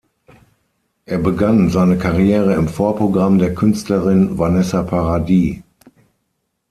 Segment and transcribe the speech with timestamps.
[1.05, 5.57] Er begann seine Karriere im Vorprogramm der Künstlerin Vanessa Paradis.